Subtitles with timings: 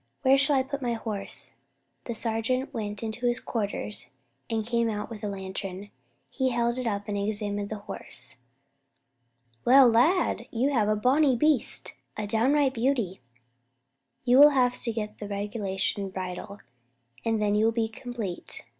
[0.23, 1.57] "Where shall I put my horse?"
[2.05, 4.09] The sergeant went into his quarters
[4.49, 5.91] and came out with a lantern.
[6.27, 8.37] He held it up and examined the horse.
[9.63, 13.21] "Well, lad, you have got a bonny beast, a downright beauty.
[14.25, 16.61] You will have to get the regulation bridle,
[17.23, 18.63] and then you will be complete.